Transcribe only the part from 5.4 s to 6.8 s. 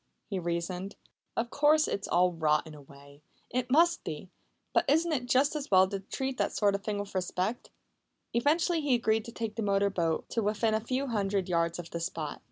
as well to treat that sort